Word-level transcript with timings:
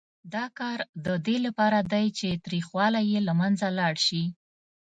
دا 0.33 0.45
کار 0.59 0.79
د 1.05 1.07
دې 1.25 1.37
لپاره 1.45 1.79
دی 1.91 2.05
چې 2.17 2.41
تریخوالی 2.45 3.03
یې 3.11 3.19
له 3.27 3.33
منځه 3.39 3.67
لاړ 3.79 3.95
شي. 4.07 4.23